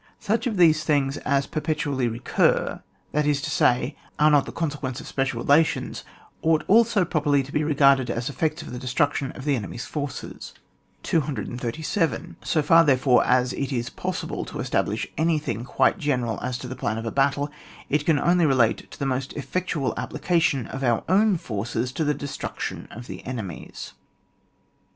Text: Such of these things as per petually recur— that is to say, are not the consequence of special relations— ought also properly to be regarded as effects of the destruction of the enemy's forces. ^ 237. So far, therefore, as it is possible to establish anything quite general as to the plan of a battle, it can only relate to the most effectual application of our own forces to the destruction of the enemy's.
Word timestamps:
Such 0.19 0.47
of 0.47 0.57
these 0.57 0.83
things 0.83 1.17
as 1.17 1.45
per 1.45 1.61
petually 1.61 2.09
recur— 2.11 2.81
that 3.11 3.27
is 3.27 3.39
to 3.43 3.51
say, 3.51 3.95
are 4.17 4.31
not 4.31 4.47
the 4.47 4.51
consequence 4.51 4.99
of 4.99 5.05
special 5.05 5.39
relations— 5.43 6.03
ought 6.41 6.63
also 6.67 7.05
properly 7.05 7.43
to 7.43 7.51
be 7.51 7.63
regarded 7.63 8.09
as 8.09 8.27
effects 8.27 8.63
of 8.63 8.71
the 8.71 8.79
destruction 8.79 9.31
of 9.33 9.45
the 9.45 9.55
enemy's 9.55 9.85
forces. 9.85 10.55
^ 11.03 11.03
237. 11.03 12.35
So 12.43 12.63
far, 12.63 12.83
therefore, 12.83 13.23
as 13.27 13.53
it 13.53 13.71
is 13.71 13.91
possible 13.91 14.43
to 14.45 14.59
establish 14.59 15.05
anything 15.19 15.63
quite 15.65 15.99
general 15.99 16.39
as 16.41 16.57
to 16.57 16.67
the 16.67 16.75
plan 16.75 16.97
of 16.97 17.05
a 17.05 17.11
battle, 17.11 17.51
it 17.87 18.03
can 18.03 18.17
only 18.17 18.47
relate 18.47 18.89
to 18.89 18.97
the 18.97 19.05
most 19.05 19.33
effectual 19.33 19.93
application 19.97 20.65
of 20.65 20.83
our 20.83 21.03
own 21.09 21.37
forces 21.37 21.91
to 21.91 22.03
the 22.03 22.15
destruction 22.15 22.87
of 22.89 23.05
the 23.05 23.23
enemy's. 23.23 23.93